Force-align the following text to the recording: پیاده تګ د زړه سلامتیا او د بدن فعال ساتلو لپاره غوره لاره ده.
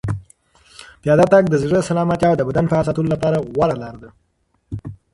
پیاده 1.01 1.25
تګ 1.33 1.43
د 1.49 1.55
زړه 1.63 1.79
سلامتیا 1.89 2.27
او 2.29 2.35
د 2.37 2.41
بدن 2.49 2.65
فعال 2.69 2.85
ساتلو 2.87 3.13
لپاره 3.15 3.43
غوره 3.53 3.75
لاره 3.81 3.99
ده. 4.03 4.09